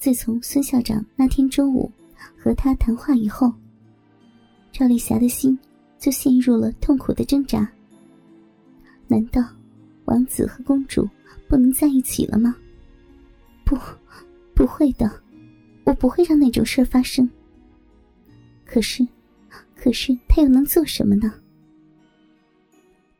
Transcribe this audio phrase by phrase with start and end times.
[0.00, 1.92] 自从孙校长那天中午
[2.34, 3.52] 和他谈话以后，
[4.72, 5.56] 赵丽霞的心
[5.98, 7.70] 就陷入了痛苦的挣扎。
[9.06, 9.42] 难道
[10.06, 11.06] 王子和公主
[11.50, 12.56] 不能在一起了吗？
[13.62, 13.76] 不，
[14.54, 15.22] 不会的，
[15.84, 17.28] 我不会让那种事发生。
[18.64, 19.06] 可是，
[19.76, 21.30] 可是他又能做什么呢？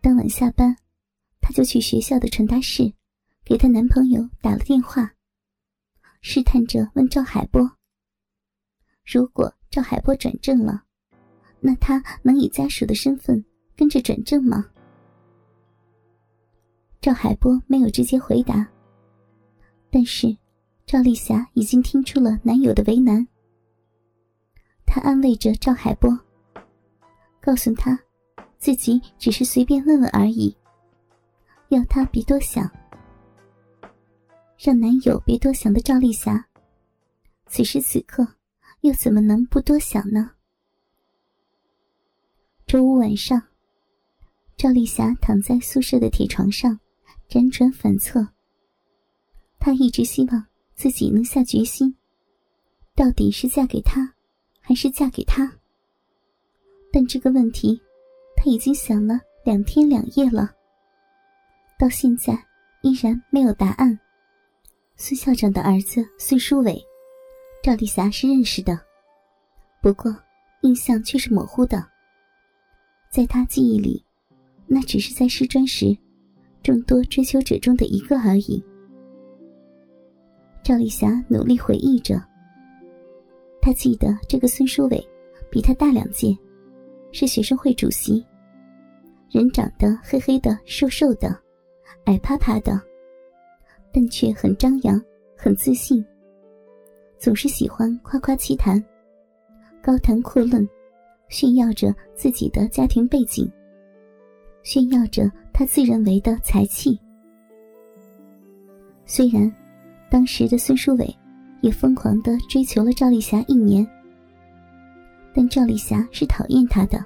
[0.00, 0.74] 当晚下班，
[1.42, 2.90] 她就去学校的传达室，
[3.44, 5.12] 给她男朋友打了电话，
[6.20, 7.70] 试探着问赵海波
[9.04, 10.82] ：“如果赵海波转正了，
[11.60, 13.44] 那他能以家属的身份
[13.76, 14.66] 跟着转正吗？”
[17.00, 18.68] 赵海波没有直接回答，
[19.90, 20.36] 但是
[20.84, 23.26] 赵丽霞已经听出了男友的为难。
[24.84, 26.10] 她安慰着赵海波，
[27.40, 27.98] 告诉他，
[28.58, 30.54] 自己只是随便问问而已，
[31.68, 32.70] 要他别多想。
[34.62, 36.46] 让男友别多想的赵丽霞，
[37.46, 38.28] 此时此刻
[38.82, 40.32] 又怎么能不多想呢？
[42.66, 43.42] 周五晚上，
[44.58, 46.78] 赵丽霞躺在宿舍的铁床上，
[47.26, 48.28] 辗转反侧。
[49.58, 51.96] 她一直希望自己能下决心，
[52.94, 54.12] 到底是嫁给他。
[54.62, 55.50] 还是嫁给他？
[56.92, 57.80] 但这个问题，
[58.36, 60.54] 她已经想了两天两夜了，
[61.78, 62.34] 到现在
[62.82, 63.98] 依然没有答案。
[65.02, 66.78] 孙校长的儿子孙书伟，
[67.62, 68.78] 赵丽霞是认识的，
[69.80, 70.14] 不过
[70.60, 71.82] 印象却是模糊的。
[73.10, 74.04] 在他记忆里，
[74.66, 75.96] 那只是在师专时
[76.62, 78.62] 众多追求者中的一个而已。
[80.62, 82.22] 赵丽霞努力回忆着。
[83.62, 85.02] 他记得这个孙书伟，
[85.50, 86.36] 比他大两届，
[87.10, 88.22] 是学生会主席。
[89.30, 91.34] 人长得黑黑的、瘦瘦的，
[92.04, 92.78] 矮趴趴的，
[93.92, 95.00] 但却很张扬、
[95.36, 96.04] 很自信，
[97.18, 98.82] 总是喜欢夸夸其谈，
[99.82, 100.68] 高谈阔论，
[101.28, 103.50] 炫耀着自己的家庭背景，
[104.62, 106.98] 炫耀着他自认为的才气。
[109.04, 109.52] 虽然
[110.10, 111.16] 当时的孙书伟。
[111.62, 113.86] 也疯狂的追求了赵丽霞一年，
[115.34, 117.04] 但赵丽霞是讨厌他的，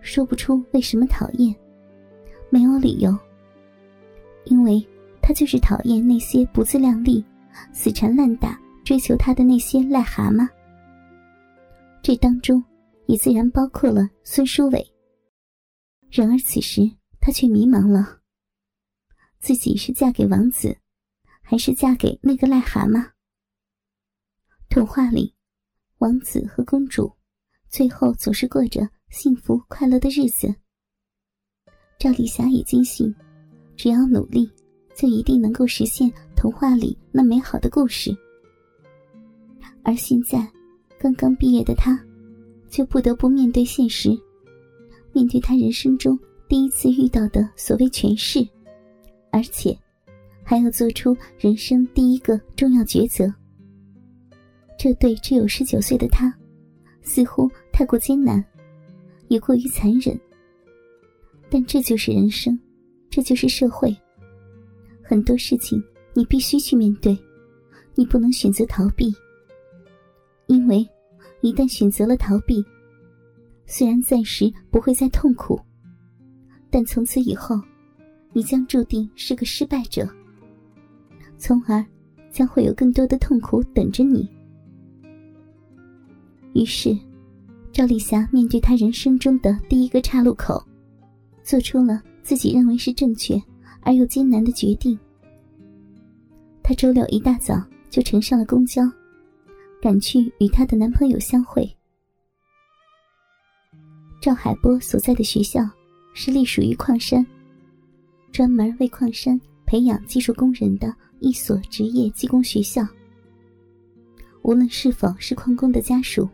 [0.00, 1.54] 说不出为什么讨厌，
[2.50, 3.16] 没有理由，
[4.46, 4.84] 因为
[5.28, 7.22] 他就是讨厌那些不自量力、
[7.70, 10.48] 死缠烂打追求他的那些癞蛤蟆。
[12.02, 12.64] 这当中
[13.04, 14.82] 也自然包括了孙书伟。
[16.10, 16.80] 然而此时
[17.20, 18.20] 他却迷茫了，
[19.38, 20.74] 自己是嫁给王子。
[21.42, 23.10] 还是嫁给那个癞蛤蟆。
[24.70, 25.34] 童话里，
[25.98, 27.10] 王子和公主
[27.68, 30.54] 最后总是过着幸福快乐的日子。
[31.98, 33.14] 赵丽霞也坚信，
[33.76, 34.50] 只要努力，
[34.98, 38.10] 就一定能够实现童话里那美好的故事。
[39.84, 40.44] 而现在，
[40.98, 41.96] 刚刚毕业的他，
[42.68, 44.10] 就不得不面对现实，
[45.12, 48.44] 面对他人生中第一次遇到的所谓权势，
[49.30, 49.78] 而且。
[50.42, 53.30] 还要做出人生第一个重要抉择，
[54.78, 56.34] 这对只有十九岁的他，
[57.02, 58.42] 似乎太过艰难，
[59.28, 60.18] 也过于残忍。
[61.50, 62.58] 但这就是人生，
[63.10, 63.94] 这就是社会。
[65.08, 65.82] 很多事情
[66.12, 67.18] 你必须去面对，
[67.94, 69.10] 你不能选择逃避。
[70.48, 70.86] 因为
[71.40, 72.62] 一旦选择了逃避，
[73.64, 75.58] 虽然暂时不会再痛苦，
[76.68, 77.58] 但从此以后，
[78.34, 80.06] 你将注定是个失败者。
[81.38, 81.82] 从而，
[82.30, 84.28] 将会有更多的痛苦等着你。
[86.52, 86.94] 于是，
[87.72, 90.62] 赵丽霞面对她人生中的第一个岔路口，
[91.42, 93.40] 做出了自己认为是正确
[93.82, 94.98] 而又艰难的决定。
[96.62, 98.82] 她周六一大早就乘上了公交，
[99.80, 101.68] 赶去与她的男朋友相会。
[104.20, 105.60] 赵海波所在的学校
[106.12, 107.24] 是隶属于矿山，
[108.32, 110.94] 专门为矿山培养技术工人的。
[111.20, 112.86] 一所职业技工学校，
[114.42, 116.28] 无论是否是矿工的家属，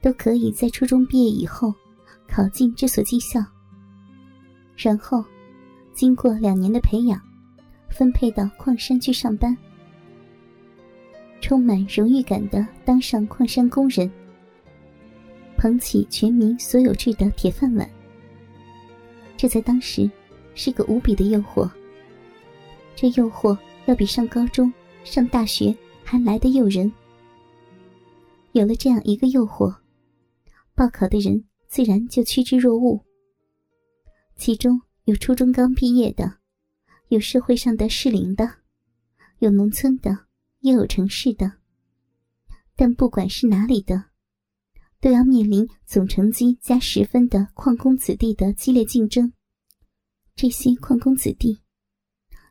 [0.00, 1.74] 都可以在初中毕业以后
[2.28, 3.44] 考进这所技校，
[4.76, 5.24] 然后
[6.00, 7.20] 经过两年的培养，
[7.90, 9.54] 分配到矿山去上班，
[11.42, 14.10] 充满荣誉感的当上矿山工人，
[15.58, 17.86] 捧起全民所有制的铁饭碗。
[19.36, 20.10] 这在当时
[20.54, 21.70] 是个无比的诱惑，
[22.96, 23.54] 这诱惑。
[23.84, 24.72] 要比上高中、
[25.04, 26.90] 上大学还来得诱人。
[28.52, 29.76] 有了这样一个诱惑，
[30.74, 33.04] 报考的人自然就趋之若鹜。
[34.36, 34.80] 其中
[35.10, 36.38] 有初中刚毕业的，
[37.08, 38.58] 有社会上的适龄的，
[39.40, 40.26] 有农村的，
[40.60, 41.54] 也有城市的，
[42.76, 44.04] 但不管是哪里的，
[45.00, 49.32] 都要面临总成绩加十分的矿工子弟的激烈竞争。
[50.36, 51.60] 这些矿工子弟，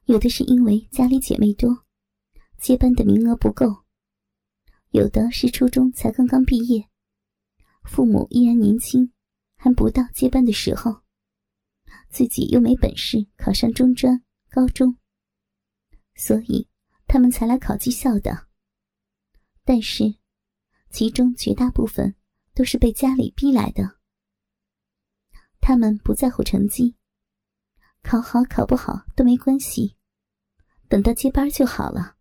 [0.03, 1.85] 有的是因为家里姐妹多，
[2.57, 3.67] 接班的名额不够；
[4.91, 6.89] 有的是初中才刚刚毕业，
[7.85, 9.13] 父母依然年轻，
[9.55, 10.99] 还不到接班的时候，
[12.09, 14.97] 自己又没本事考上中专、高中。
[16.15, 16.67] 所以，
[17.07, 18.47] 他们才来考技校的。
[19.63, 20.15] 但是，
[20.89, 22.15] 其中绝大部分
[22.53, 23.97] 都是被家里逼来的。
[25.61, 26.95] 他们不在乎成绩，
[28.01, 29.95] 考好考不好都没关系，
[30.87, 32.15] 等到接班就好了。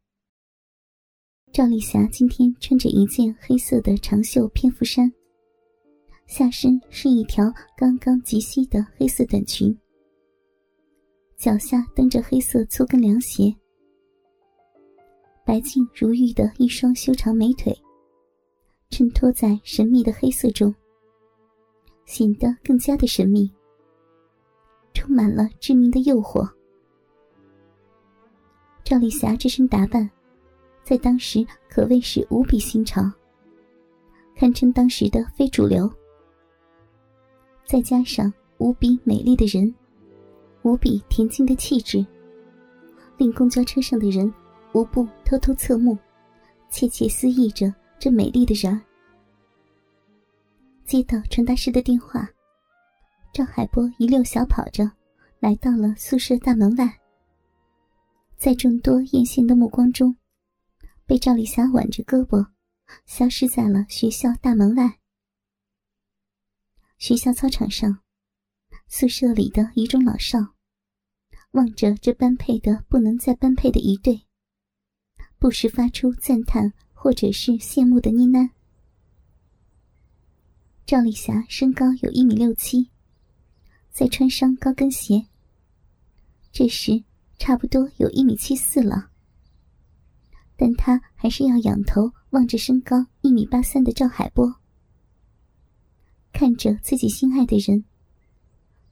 [1.52, 5.10] 赵丽霞今天穿着一件黑色的长袖蝙蝠衫，
[6.28, 9.74] 下身是一条刚刚及膝的黑色短裙，
[11.38, 13.52] 脚下蹬着黑色粗跟凉鞋。
[15.42, 17.74] 白净如玉的一双修长美腿，
[18.90, 20.72] 衬托在神秘的黑色中，
[22.04, 23.50] 显得更加的神秘，
[24.92, 26.46] 充满了致命的诱惑。
[28.84, 30.08] 赵丽霞这身打扮，
[30.84, 33.00] 在当时可谓是无比新潮，
[34.36, 35.90] 堪称当时的非主流。
[37.68, 39.72] 再加上无比美丽的人，
[40.62, 42.04] 无比恬静的气质，
[43.18, 44.32] 令公交车上的人。
[44.74, 45.96] 无不偷偷侧目，
[46.70, 48.80] 窃窃私议着这美丽的人儿。
[50.84, 52.28] 接到传达室的电话，
[53.32, 54.90] 赵海波一溜小跑着
[55.40, 56.98] 来到了宿舍大门外。
[58.36, 60.14] 在众多艳羡的目光中，
[61.06, 62.46] 被赵丽霞挽着胳膊，
[63.06, 64.97] 消失在了学校大门外。
[66.98, 68.00] 学校操场上，
[68.88, 70.56] 宿舍里的一众老少
[71.52, 74.22] 望着这般配的不能再般配的一对。
[75.38, 78.50] 不时发出赞叹或者是羡慕的呢喃。
[80.84, 82.90] 赵丽霞身高有一米六七，
[83.90, 85.26] 再穿上高跟鞋，
[86.50, 87.04] 这时
[87.38, 89.10] 差不多有一米七四了。
[90.56, 94.52] 但她还是要仰头望着身高一米八三的赵海波，
[96.32, 97.84] 看着自己心爱的人，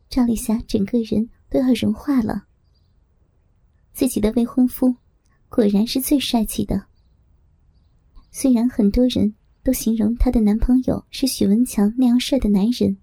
[0.08, 2.46] 赵丽霞整个人都要融化了。
[3.92, 4.94] 自己的未婚夫。
[5.48, 6.86] 果然是最帅气的。
[8.32, 12.98] 虽然很多人都形容她的男朋友是许文强那样帅的男人，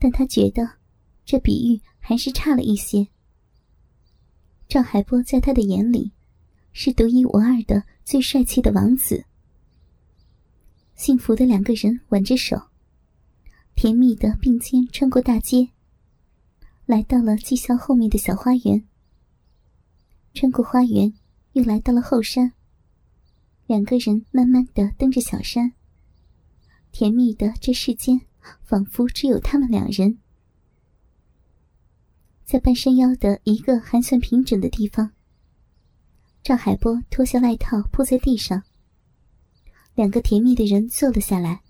[0.00, 0.68] 但她觉得
[1.24, 3.06] 这比喻还是差了一些。
[4.68, 6.10] 赵海波在她的眼里
[6.72, 9.24] 是独一无二的最帅气的王子。
[10.96, 12.60] 幸福的两个人挽着手，
[13.76, 15.68] 甜蜜的并肩穿过大街，
[16.86, 18.82] 来到了技校后面的小花园。
[20.32, 21.12] 穿过花园，
[21.52, 22.54] 又来到了后山。
[23.66, 25.74] 两个人慢慢的登着小山。
[26.90, 28.22] 甜蜜的这世间，
[28.64, 30.18] 仿佛只有他们两人。
[32.46, 35.12] 在半山腰的一个还算平整的地方，
[36.42, 38.62] 赵海波脱下外套铺在地上。
[39.94, 41.65] 两个甜蜜的人坐了下来。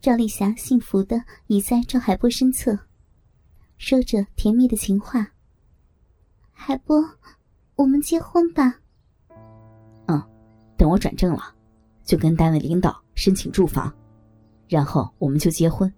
[0.00, 2.78] 赵丽霞幸福的倚在赵海波身侧，
[3.78, 5.26] 说着甜蜜的情话。
[6.52, 7.04] 海波，
[7.74, 8.78] 我们结婚吧。
[10.06, 10.22] 嗯，
[10.76, 11.52] 等我转正了，
[12.04, 13.92] 就跟单位领导申请住房，
[14.68, 15.92] 然后我们就结婚，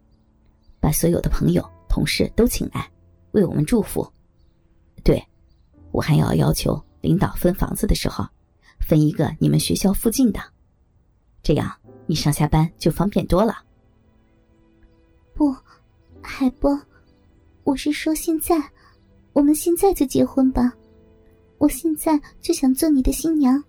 [0.81, 2.91] 把所有的朋友、同事都请来，
[3.33, 4.11] 为我们祝福。
[5.05, 5.23] 对，
[5.93, 8.27] 我还要要求领导分房子的时候，
[8.81, 10.41] 分一个你们学校附近的，
[11.43, 11.71] 这样
[12.07, 13.63] 你上下班就方便多了。
[15.41, 15.57] 不，
[16.21, 16.79] 海波，
[17.65, 18.63] 我是说现在。
[19.33, 20.71] 我们现在就结婚吧，
[21.57, 23.65] 我现在就想做你的新娘。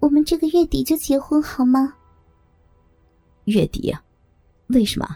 [0.00, 1.94] 我们这个月底就结婚好吗？
[3.44, 3.94] 月底？
[4.66, 5.06] 为什么？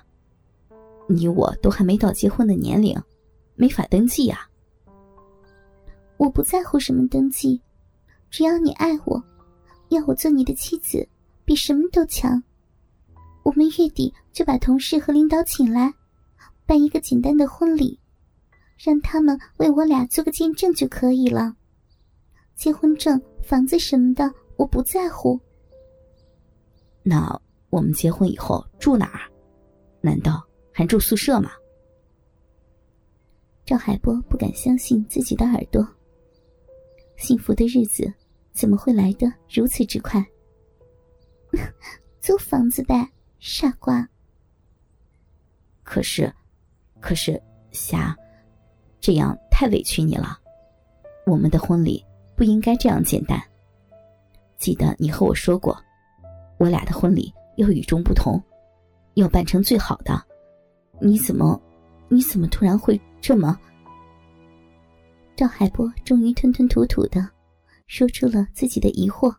[1.09, 2.97] 你我都还没到结婚的年龄，
[3.57, 4.49] 没法登记呀。
[6.19, 7.61] 我不在乎什么登记，
[8.31, 9.21] 只要你爱我，
[9.89, 11.05] 要我做你的妻子，
[11.45, 12.41] 比什么都强。
[13.49, 15.91] 我们月底就把同事和领导请来，
[16.67, 17.99] 办一个简单的婚礼。
[18.77, 21.57] 让他们为我俩做个见证就可以了。
[22.55, 25.41] 结婚证、房子什么的，我不在乎。
[27.03, 27.41] 那
[27.71, 29.33] 我们结婚以后住哪儿？
[30.03, 31.51] 难道还住宿舍吗？
[33.65, 35.83] 赵海波不敢相信自己的耳朵。
[37.17, 38.13] 幸福的日子
[38.53, 40.23] 怎么会来得如此之快？
[42.21, 44.09] 租房子呗，傻瓜。
[45.83, 46.33] 可是，
[47.01, 48.17] 可是，霞。
[49.01, 50.37] 这样太委屈你了，
[51.25, 52.05] 我们的婚礼
[52.37, 53.41] 不应该这样简单。
[54.57, 55.81] 记得你和我说过，
[56.59, 58.43] 我俩的婚礼要与众不同，
[59.15, 60.21] 要办成最好的。
[61.01, 61.59] 你怎么，
[62.09, 63.57] 你怎么突然会这么？
[65.37, 67.27] 赵海波终于吞吞吐吐的
[67.87, 69.33] 说出了自己的疑惑。